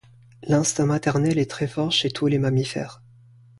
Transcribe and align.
L'instinct 0.41 0.87
maternel 0.87 1.37
est 1.37 1.47
très 1.51 1.67
fort 1.67 1.91
chez 1.91 2.09
tous 2.09 2.25
les 2.25 2.39
mammifères. 2.39 3.03